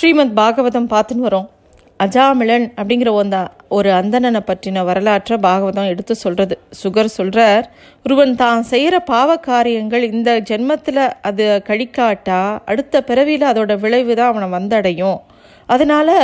[0.00, 1.48] ஸ்ரீமத் பாகவதம் பார்த்துன்னு வரோம்.
[2.00, 3.38] அஜாமிளன் அப்படிங்கிற அந்த
[3.76, 7.64] ஒரு அந்தணனை பற்றின வரலாற்றை பாகவதம் எடுத்து சொல்கிறது சுகர் சொல்கிறார்
[8.04, 12.40] ஒருவன் தான் செய்கிற பாவ காரியங்கள் இந்த ஜென்மத்தில் அது கழிக்காட்டா?
[12.70, 15.18] அடுத்த பிறவியில் அதோட விளைவு தான் அவனை வந்தடையும்.
[15.68, 16.14] அதனால்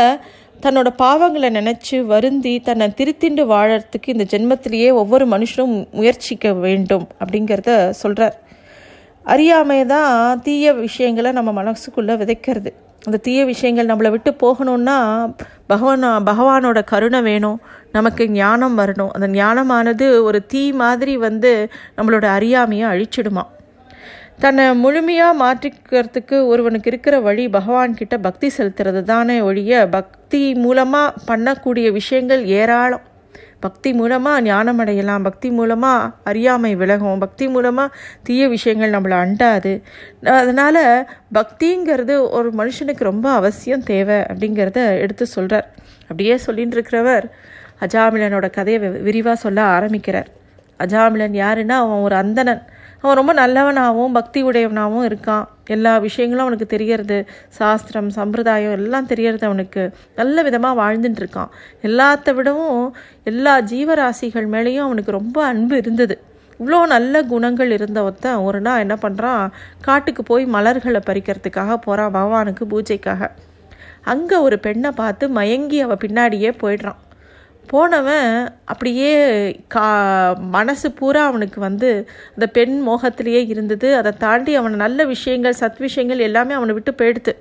[0.65, 8.39] தன்னோட பாவங்களை நினச்சி வருந்தி தன்னை திருத்திண்டு வாழறதுக்கு இந்த ஜென்மத்திலேயே ஒவ்வொரு மனுஷனும் முயற்சிக்க வேண்டும் அப்படிங்கிறத சொல்கிறார்
[9.27, 12.73] அறியாமை தான் தீய விஷயங்களை நம்ம மனசுக்குள்ளே விதைக்கிறது.
[13.07, 14.97] அந்த தீய விஷயங்கள் நம்மளை விட்டு போகணும்னா
[15.67, 17.59] பகவான் பகவானோட கருணை வேணும்.
[17.93, 19.13] நமக்கு ஞானம் வரணும்.
[19.17, 21.53] அந்த ஞானமானது ஒரு தீ மாதிரி வந்து
[21.97, 23.45] நம்மளோட அறியாமையை அழிச்சிடுமா.
[24.45, 31.87] தன்னை முழுமையாக மாற்றிக்கிறதுக்கு ஒருவனுக்கு இருக்கிற வழி பகவான் கிட்ட பக்தி செலுத்துறது தானே ஒழிய பக்தி மூலமாக பண்ணக்கூடிய
[32.01, 33.07] விஷயங்கள் ஏராளம்.
[33.67, 37.23] பக்தி மூலமாக ஞானம் அடையலாம் பக்தி மூலமாக அறியாமை விலகும்.
[37.25, 39.73] பக்தி மூலமாக தீய விஷயங்கள் நம்மளை அண்டாது.
[40.41, 40.83] அதனால்
[41.39, 45.69] பக்திங்கிறது ஒரு மனுஷனுக்கு ரொம்ப அவசியம் தேவை அப்படிங்கிறத எடுத்து சொல்கிறார்
[46.03, 47.27] அப்படியே சொல்லின்னு இருக்கிறவர்
[47.85, 50.29] அஜாமிலனோட கதையை விரிவாக சொல்ல ஆரம்பிக்கிறார்.
[50.85, 52.63] அஜாமிலன் யாருன்னா அவன் ஒரு அந்தணன்.
[53.03, 55.47] அவன் ரொம்ப நல்லவனாகவும் பக்தி உடையவனாகவும் இருக்கான்.
[55.69, 57.19] எல்லா விஷயங்களும் அவனுக்கு தெரியறது.
[57.49, 59.93] சாஸ்திரம் சம்பிரதாயம் எல்லாம் தெரியறது அவனுக்கு.
[60.15, 66.17] நல்ல விதமாக வாழ்ந்துட்டு இருக்கான் எல்லாத்த விடவும் எல்லா ஜீவராசிகள் மேலேயும் அவனுக்கு ரொம்ப அன்பு இருந்தது.
[66.61, 68.37] இவ்வளோ நல்ல குணங்கள் இருந்த ஒருத்தன்.
[68.37, 69.51] ஒரு நாள் என்ன பண்ணுறான்
[69.81, 73.31] காட்டுக்கு போய் மலர்களை பறிக்கிறதுக்காக போகிறான் பகவானுக்கு பூஜைக்காக.
[74.03, 77.01] அங்கே ஒரு பெண்ணை பார்த்து மயங்கி அவள் பின்னாடியே போயிடுறான்.
[77.67, 79.13] போனவன் அப்படியே
[79.69, 79.87] கா
[80.41, 83.97] மனசு பூரா அவனுக்கு வந்து அந்த பெண் மோகத்திலேயே இருந்தது.
[83.97, 87.35] அதை தாண்டி அவன் நல்ல விஷயங்கள் சத் விஷயங்கள் எல்லாமே அவனை விட்டு போயிடுத்து.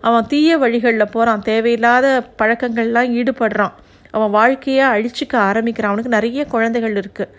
[0.00, 3.72] அவன் தீய வழிகளில் போகிறான் தேவையில்லாத பழக்கங்கள்லாம் ஈடுபடுறான்.
[4.10, 5.90] அவன் வாழ்க்கையை அழிச்சிக்க ஆரம்பிக்கிறான்.
[5.90, 7.34] அவனுக்கு நிறைய குழந்தைகள் இருக்குது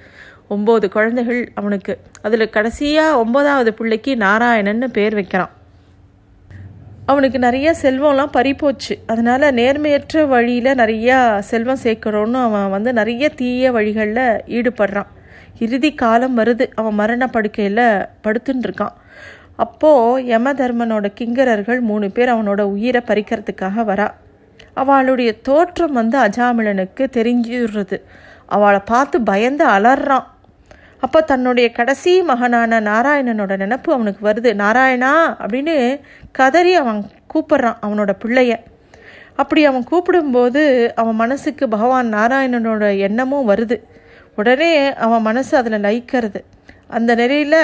[0.50, 1.98] ஒம்பது குழந்தைகள் அவனுக்கு.
[2.22, 5.52] அதில் கடைசியாக ஒம்பதாவது பிள்ளைக்கு நாராயணன்னு பேர் வைக்கிறான்.
[7.12, 8.94] அவனுக்கு நிறைய செல்வம்லாம் பறிப்போச்சு.
[9.08, 11.18] அதனால் நேர்மையற்ற வழியில் நிறையா
[11.52, 15.12] செல்வம் சேர்க்குறோன்னு அவன் வந்து நிறைய தீய வழிகளில் ஈடுபடுறான்.
[15.60, 16.66] இறுதி காலம் வருது.
[16.76, 17.84] அவன் மரண படுக்கையில்
[18.24, 18.96] படுத்துன்னு இருக்கான்.
[19.56, 24.08] அப்போது யம தர்மனோட கிங்கரர்கள் மூணு பேர் அவனோட உயிரை பறிக்கிறதுக்காக வரா.
[24.74, 27.98] அவளுடைய தோற்றம் வந்து அஜாமிலனுக்கு தெரிஞ்சிடுறது.
[28.46, 30.28] அவளை பார்த்து பயந்து அலறான்.
[31.06, 34.50] அப்போ தன்னுடைய கடைசி மகனான நாராயணனோட நினப்பு அவனுக்கு வருது.
[34.64, 35.14] நாராயணா
[35.44, 35.76] அப்படின்னு
[36.32, 37.00] கதறி அவன்
[37.34, 38.56] கூப்பிட்றான் அவனோட பிள்ளைய.
[39.36, 40.64] அப்படி அவன் கூப்பிடும்போது
[40.96, 43.78] அவன் மனசுக்கு பகவான் நாராயணனோட எண்ணமும் வருது.
[44.36, 46.40] உடனே அவன் மனசு அதில் லயிக்கிறது
[46.88, 47.62] அந்த நிலையில்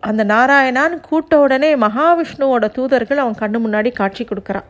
[0.00, 4.68] அந்த நாராயணான்னு கூட்ட உடனே மகாவிஷ்ணுவோட தூதர்கள் அவன் கண்ணு முன்னாடி காட்சி கொடுக்குறான்.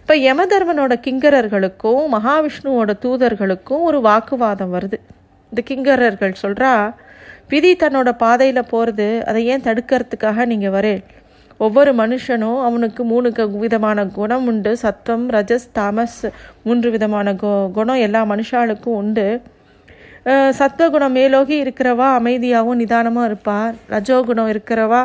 [0.00, 4.98] இப்போ யமதர்மனோட கிங்கரர்களுக்கும் மகாவிஷ்ணுவோட தூதர்களுக்கும் ஒரு வாக்குவாதம் வருது.
[5.50, 6.72] இந்த கிங்கரர்கள் சொல்கிறா
[7.50, 11.00] விதி தன்னோட பாதையில் போகிறது அதை ஏன் தடுக்கிறதுக்காக நீங்கள் வரேன்?
[11.60, 13.28] ஒவ்வொரு மனுஷனும் அவனுக்கு மூணு
[13.62, 14.72] விதமான குணம் உண்டு.
[14.82, 16.18] சத்தம் ரஜஸ் தாமஸ்
[16.66, 19.26] மூன்று விதமான கு குணம் எல்லா மனுஷாளுக்கும் உண்டு.
[20.58, 25.02] சத்வகுணம் மேலோகி இருக்கிறவா அமைதியாகவும் நிதானமும் இருப்பார் ரஜோகுணம் இருக்கிறவா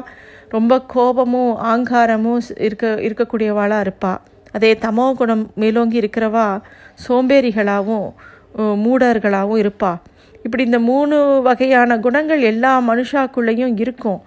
[0.49, 4.21] ரொம்ப கோபமும் ஆங்காரமும் இருக்க இருக்கக்கூடியவாளாக இருப்பாள்
[4.57, 6.47] அதே தமோ குணம் மேலோங்கி இருக்கிறவா
[7.05, 8.09] சோம்பேறிகளாகவும்
[8.83, 10.01] மூடர்களாகவும் இருப்பாள்
[10.45, 11.17] இப்படி இந்த மூணு
[11.47, 14.19] வகையான குணங்கள் எல்லா மனுஷாக்குள்ளேயும் இருக்கும்.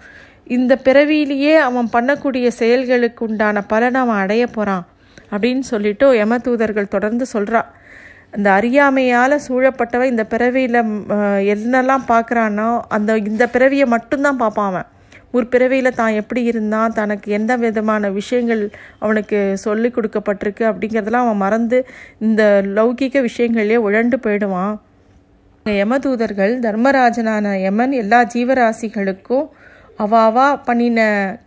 [0.56, 4.84] இந்த பிறவியிலேயே அவன் பண்ணக்கூடிய செயல்களுக்கு உண்டான பலனை அவன் அடைய போகிறான்
[5.32, 7.70] அப்படின்னு சொல்லிட்டு யம தூதர்கள் தொடர்ந்து சொல்கிறான்
[8.36, 10.78] இந்த அறியாமையால் சூழப்பட்டவன் இந்த பிறவியில்
[11.54, 14.88] என்னெல்லாம் பார்க்குறானோ அந்த இந்த பிறவியை மட்டும்தான் பார்ப்பான் அவன்.
[15.36, 18.62] ஒரு பிறவியில் தான் எப்படி இருந்தான் தனக்கு எந்த விதமான விஷயங்கள்
[19.04, 21.78] அவனுக்கு சொல்லி கொடுக்கப்பட்டிருக்கு அப்படிங்கிறதெல்லாம் அவன் மறந்து
[22.26, 22.42] இந்த
[22.76, 24.74] லௌகிக விஷயங்கள்லேயே உழண்டு போயிடுவான்.
[25.74, 29.46] யமதூதர்கள் தர்மராஜனான யமன் எல்லா ஜீவராசிகளுக்கும்
[30.04, 31.00] அவாவா பண்ணின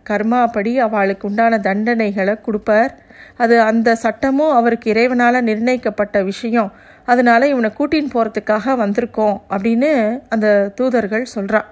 [0.08, 2.92] கர்மாப்படி அவளுக்கு உண்டான தண்டனைகளை கொடுப்பார்.
[3.36, 6.70] அது அந்த சட்டமும் அவருக்கு இறைவனால் நிர்ணயிக்கப்பட்ட விஷயம்.
[7.04, 9.90] அதனால இவனை கூட்டின்னு போகிறதுக்காக வந்திருக்கோம் அப்படின்னு
[10.28, 11.68] அந்த தூதர்கள் சொல்கிறான்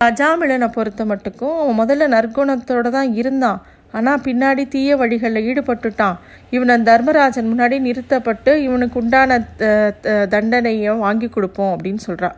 [0.00, 3.58] அஜாமிழனை பொறுத்த மட்டுக்கும் அவன் முதல்ல நற்குணத்தோடு தான் இருந்தான்.
[3.96, 6.16] ஆனால் பின்னாடி தீய வழிகளில் ஈடுபட்டுட்டான்.
[6.56, 9.38] இவனை தர்மராஜன் முன்னாடி நிறுத்தப்பட்டு இவனுக்கு உண்டான
[10.34, 12.36] தண்டனையை வாங்கி கொடுப்போம் அப்படின்னு சொல்கிறான்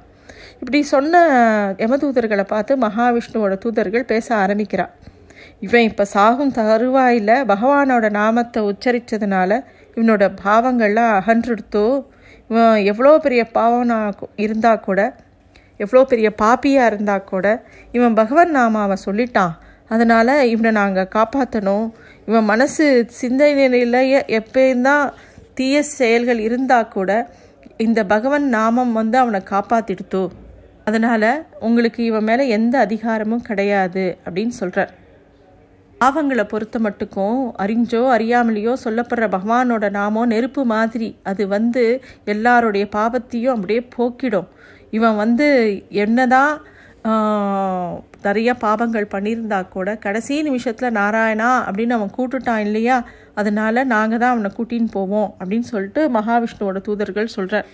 [0.60, 1.20] இப்படி சொன்ன
[1.84, 4.92] யமதூதர்களை பார்த்து மகாவிஷ்ணுவோட தூதர்கள் பேச ஆரம்பிக்கிறான்
[5.66, 9.50] இவன் இப்போ சாகும் தருவாயில் பகவானோட நாமத்தை உச்சரித்ததுனால
[9.96, 11.86] இவனோட பாவங்கள்லாம் அகன்றுடுத்தோ
[12.50, 13.98] இவன் எவ்வளோ பெரிய பாவனா
[14.44, 15.00] இருந்தால் கூட
[15.80, 17.46] எவ்வளோ பெரிய பாப்பியாக இருந்தால் கூட
[17.96, 19.54] இவன் பகவன் நாமாவை சொல்லிட்டான்.
[19.90, 21.86] அதனால் இவனை நாங்கள் காப்பாற்றணும்
[22.26, 24.00] இவன் மனசு சிந்தனையில்
[24.38, 25.12] எப்பயும் தான்
[25.54, 27.10] தீய செயல்கள் இருந்தால் கூட
[27.76, 30.24] இந்த பகவன் நாமம் வந்து அவனை காப்பாற்றிடுத்தோ
[30.84, 34.92] அதனால் உங்களுக்கு இவன் மேலே எந்த அதிகாரமும் கிடையாது அப்படின்னு சொல்கிறார்
[36.00, 41.08] பாவங்களை பொறுத்த மட்டுக்கும் அறிஞ்சோ அறியாமலேயோ சொல்லப்படுற பகவானோட நாமோ நெருப்பு மாதிரி.
[41.22, 41.84] அது வந்து
[42.24, 44.48] எல்லாருடைய பாவத்தையும் அப்படியே போக்கிடும்.
[44.90, 45.48] இவன் வந்து
[45.88, 46.54] என்னதான்
[47.04, 52.96] நிறைய பாவங்கள் பண்ணியிருந்தா கூட கடைசி நிமிஷத்தில் நாராயணா அப்படின்னு அவன் கூட்டுட்டான் இல்லையா?
[53.34, 57.68] அதனால நாங்கள் தான் அவனை கூட்டின்னு போவோம் அப்படின்னு சொல்லிட்டு மகாவிஷ்ணுவோட தூதர்கள் சொல்கிறார்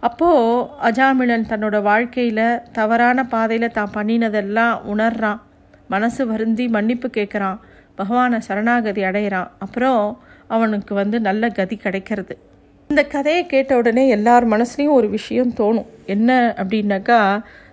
[0.00, 5.40] அப்போது அஜாமிளன் தன்னோட வாழ்க்கையில் தவறான பாதையில் தான் பண்ணினதெல்லாம் உணர்றான்.
[5.88, 7.58] மனசு வருந்தி மன்னிப்பு கேட்குறான்
[7.94, 9.50] பகவானை சரணாகதி அடையிறான்.
[9.58, 10.00] அப்புறம்
[10.46, 12.34] அவனுக்கு வந்து நல்ல கதி கிடைக்கிறது.
[12.90, 15.90] இந்த கதையை கேட்ட உடனே எல்லார் மனசுலேயும் ஒரு விஷயம் தோணும்.
[16.06, 17.20] என்ன அப்படின்னாக்கா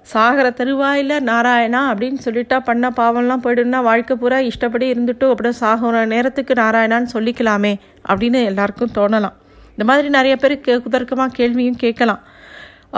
[0.07, 6.53] சாகர தருவாயில் நாராயணா அப்படின்னு சொல்லிட்டா பண்ண பாவம்லாம் போய்டுன்னா வாழ்க்கை பூரா இஷ்டப்படி இருந்துட்டு அப்படியே சாகுற நேரத்துக்கு
[6.61, 7.73] நாராயணான்னு சொல்லிக்கலாமே
[8.09, 9.35] அப்படின்னு எல்லாருக்கும் தோணலாம்.
[9.73, 12.21] இந்த மாதிரி நிறைய பேர் கே குதர்க்கமாக கேள்வியும் கேட்கலாம்.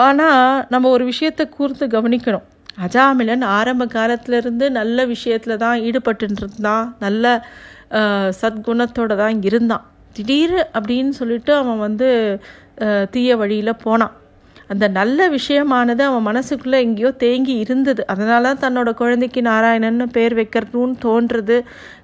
[0.05, 2.47] ஆனால் நம்ம ஒரு விஷயத்தை கூர்ந்து கவனிக்கணும்.
[2.85, 7.45] அஜாமிலன் ஆரம்ப காலத்திலிருந்து நல்ல விஷயத்தில் தான் ஈடுபட்டுருந்தான் நல்ல
[8.41, 9.85] சத்குணத்தோடு தான் இருந்தான்.
[10.17, 12.09] திடீர் அப்படின்னு சொல்லிட்டு அவன் வந்து
[13.13, 14.15] தீய வழியில் போனான்.
[14.69, 18.07] அந்த நல்ல விஷயமானது அவன் மனசுக்குள்ளே எங்கேயோ தேங்கி இருந்தது.
[18.07, 21.57] அதனால தான் தன்னோட குழந்தைக்கு நாராயணன்னு பேர் வைக்கிறதுன்னு தோன்றுறது.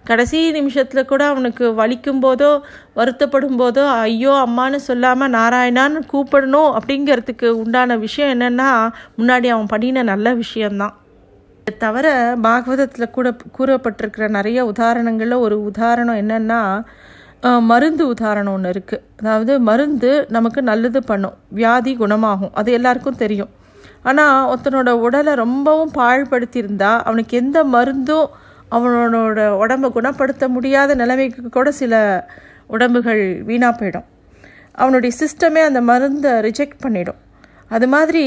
[0.04, 2.52] கடைசி நிமிஷத்தில் கூட அவனுக்கு வலிக்கும் போதோ
[2.96, 8.70] வருத்தப்படும் போதோ ஐயோ அம்மான்னு சொல்லாமல் நாராயணான்னு கூப்பிடணும் அப்படிங்கிறதுக்கு உண்டான விஷயம் என்னென்னா
[9.18, 10.96] முன்னாடி அவன் பண்ணின நல்ல விஷயம்தான்.
[11.80, 12.08] தவிர
[12.42, 13.28] பாகவதத்தில் கூட
[13.58, 16.62] கூறப்பட்டிருக்கிற நிறைய உதாரணங்களில் ஒரு உதாரணம் என்னன்னா
[17.44, 21.36] மருந்து உதாரணம் ஒன்று இருக்குது அதாவது மருந்து நமக்கு நல்லது பண்ணும்.
[21.58, 22.52] வியாதி குணமாகும்.
[22.54, 23.52] அது எல்லாருக்கும் தெரியும்.
[24.10, 28.28] ஆனால் ஒருத்தனோட உடலை ரொம்பவும் பாழ்படுத்தியிருந்தா அவனுக்கு எந்த மருந்தும்
[28.72, 31.94] அவனோட உடம்பை குணப்படுத்த முடியாத நிலைமைக்கு கூட சில
[32.68, 34.08] உடம்புகள் வீணாக போயிடும்.
[34.82, 37.20] அவனுடைய சிஸ்டமே அந்த மருந்தை ரிஜெக்ட் பண்ணிடும்.
[37.76, 38.24] அது மாதிரி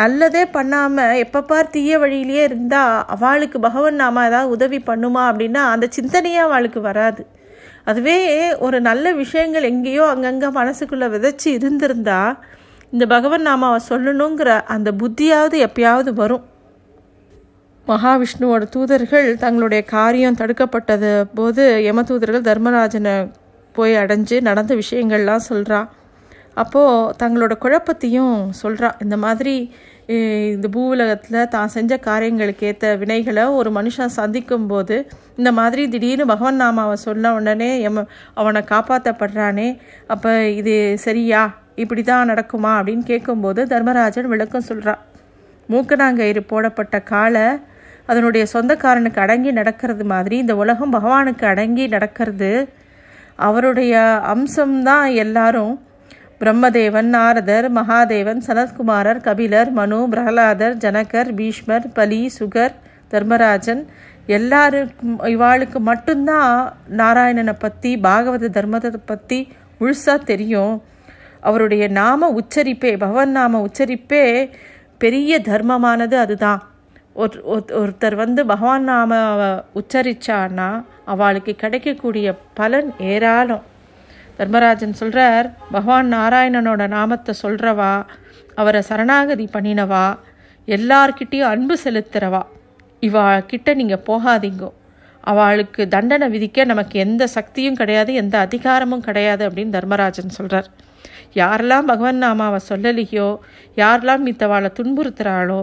[0.00, 6.42] நல்லதே பண்ணாமல் எப்பப்பார் தீய வழியிலேயே இருந்தால் அவளுக்கு பகவன் நாம ஏதாவது உதவி பண்ணுமா அப்படின்னா அந்த சிந்தனையே
[6.48, 7.22] அவளுக்கு வராது.
[7.86, 8.18] அதுவே
[8.56, 12.38] ஒரு நல்ல விஷயங்கள் எங்கேயோ அங்கங்கே மனசுக்குள்ளே விதைச்சி இருந்திருந்தா
[12.90, 16.44] இந்த பகவன் நாமாவை சொல்லணுங்கிற அந்த புத்தியாவது எப்பயாவது வரும்.
[17.86, 23.30] மகாவிஷ்ணுவோட தூதர்கள் தங்களுடைய காரியம் தடுக்கப்பட்டது போது யம தூதர்கள் தர்மராஜனை
[23.72, 25.88] போய் அடைஞ்சு நடந்த விஷயங்கள்லாம் சொல்கிறா
[26.54, 29.72] அப்போது தங்களோட குழப்பத்தையும் சொல்கிறா இந்த மாதிரி
[30.08, 34.96] இந்த பூவுலகத்தில் தான் செஞ்ச காரியங்களுக்கு ஏற்ற வினைகளை ஒரு மனுஷன் சந்திக்கும் போது
[35.36, 37.98] இந்த மாதிரி திடீர்னு பகவன் நாமாவை சொன்ன உடனே எம்
[38.34, 39.68] அவனை காப்பாற்றப்படுறானே
[40.06, 41.42] அப்போ இது சரியா?
[41.74, 42.72] இப்படி தான் நடக்குமா?
[42.78, 45.02] அப்படின்னு கேட்கும்போது தர்மராஜன் விளக்கம் சொல்கிறான்
[45.68, 47.46] மூக்கனாங்கயிறு போடப்பட்ட காலை
[48.06, 52.52] அதனுடைய சொந்தக்காரனுக்கு அடங்கி நடக்கிறது மாதிரி இந்த உலகம் பகவானுக்கு அடங்கி நடக்கிறது.
[53.36, 53.94] அவருடைய
[54.34, 55.74] அம்சம்தான் எல்லாரும்
[56.40, 62.72] பிரம்மதேவன் நாரதர் மகாதேவன் சனத்குமாரர் கபிலர் மனு பிரகலாதர் ஜனகர் பீஷ்மர் பலி சுகர்
[63.08, 63.86] தர்மராஜன்.
[64.26, 70.82] எல்லாருக்கும் இவாளுக்கு மட்டும்தான் நாராயணனை பற்றி பாகவத தர்மத்தை பற்றி முழுசாக தெரியும்.
[71.40, 74.50] அவருடைய நாம உச்சரிப்பே பகவன் நாம உச்சரிப்பே
[74.98, 76.62] பெரிய தர்மமானது அதுதான்.
[77.12, 79.16] ஒரு ஒரு- ஒருத்தர் வந்து பகவான் நாம
[79.74, 83.62] உச்சரித்தான்னா அவளுக்கு கிடைக்கக்கூடிய பலன் ஏராளம்.
[84.38, 87.92] தர்மராஜன் சொல்கிறார் பகவான் நாராயணனோட நாமத்தை சொல்கிறவா
[88.54, 90.06] அவரை சரணாகதி பண்ணினவா?
[90.68, 92.42] எல்லார்கிட்டேயும் அன்பு செலுத்துகிறவா
[93.02, 94.70] இவா கிட்ட நீங்கள் போகாதீங்கோ.
[95.20, 100.68] அவளுக்கு தண்டனை விதிக்க நமக்கு எந்த சக்தியும் கிடையாது எந்த அதிகாரமும் கிடையாது அப்படின்னு தர்மராஜன் சொல்கிறார்
[101.34, 103.28] யாரெல்லாம் பகவன் நாமாவை சொல்லலையோ
[103.76, 105.60] யாரெல்லாம் மித்தவாளை துன்புறுத்துகிறாளோ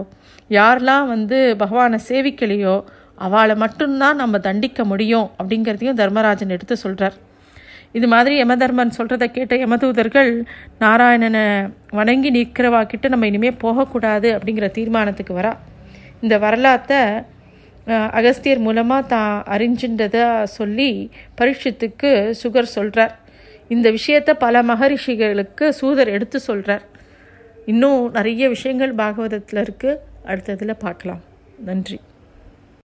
[0.50, 2.74] யாரெல்லாம் வந்து பகவானை சேவிக்கலையோ
[3.14, 7.16] அவளை மட்டும்தான் நம்ம தண்டிக்க முடியும் அப்படிங்கிறதையும் தர்மராஜன் எடுத்து சொல்கிறார்
[7.94, 10.30] இது மாதிரி யமதர்மன் சொல்கிறத கேட்ட யமதூதர்கள்
[10.80, 11.44] நாராயணனை
[11.92, 15.52] வணங்கி நிற்கிறவா கிட்ட நம்ம இனிமேல் போகக்கூடாது அப்படிங்கிற தீர்மானத்துக்கு வரா.
[16.22, 17.00] இந்த வரலாற்றை
[18.18, 20.90] அகஸ்தியர் மூலமாக தான் அறிஞ்சின்றதா சொல்லி
[21.38, 22.10] பரீட்சத்துக்கு
[22.42, 23.14] சுகர் சொல்கிறார்
[23.68, 26.84] இந்த விஷயத்தை பல மகரிஷிகளுக்கு சூதர் எடுத்து சொல்கிறார்
[27.66, 31.22] இன்னும் நிறைய விஷயங்கள் பாகவதத்தில் இருக்குது அடுத்ததில் பார்க்கலாம்.
[31.58, 31.98] நன்றி.